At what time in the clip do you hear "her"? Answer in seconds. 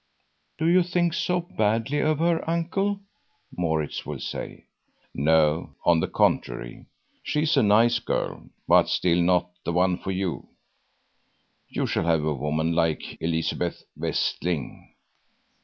2.17-2.49